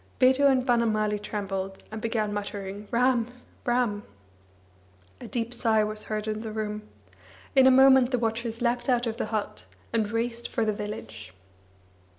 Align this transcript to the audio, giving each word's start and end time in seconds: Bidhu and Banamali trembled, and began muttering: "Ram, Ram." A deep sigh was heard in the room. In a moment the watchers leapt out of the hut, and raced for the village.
Bidhu 0.19 0.47
and 0.49 0.65
Banamali 0.65 1.19
trembled, 1.21 1.83
and 1.91 2.01
began 2.01 2.33
muttering: 2.33 2.87
"Ram, 2.89 3.27
Ram." 3.67 4.01
A 5.19 5.27
deep 5.27 5.53
sigh 5.53 5.83
was 5.83 6.05
heard 6.05 6.27
in 6.27 6.41
the 6.41 6.51
room. 6.51 6.81
In 7.55 7.67
a 7.67 7.69
moment 7.69 8.09
the 8.09 8.17
watchers 8.17 8.63
leapt 8.63 8.89
out 8.89 9.05
of 9.05 9.17
the 9.17 9.27
hut, 9.27 9.67
and 9.93 10.09
raced 10.11 10.47
for 10.49 10.65
the 10.65 10.73
village. 10.73 11.33